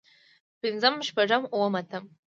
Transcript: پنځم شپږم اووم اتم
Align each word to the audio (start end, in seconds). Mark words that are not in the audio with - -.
پنځم 0.61 0.95
شپږم 1.07 1.43
اووم 1.53 1.73
اتم 1.81 2.03